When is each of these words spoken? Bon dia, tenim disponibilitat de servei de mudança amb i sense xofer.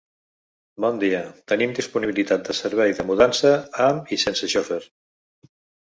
Bon 0.85 0.97
dia, 1.03 1.19
tenim 1.51 1.75
disponibilitat 1.81 2.49
de 2.49 2.57
servei 2.63 2.97
de 3.03 3.07
mudança 3.13 3.55
amb 3.93 4.13
i 4.19 4.23
sense 4.27 4.55
xofer. 4.59 4.85